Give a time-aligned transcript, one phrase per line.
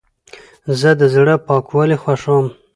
[0.79, 2.45] زه د زړه پاکوالی خوښوم.